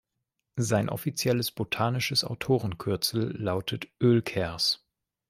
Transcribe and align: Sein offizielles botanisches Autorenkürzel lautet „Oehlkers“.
Sein 0.57 0.89
offizielles 0.89 1.51
botanisches 1.51 2.23
Autorenkürzel 2.23 3.39
lautet 3.39 3.87
„Oehlkers“. 4.01 4.83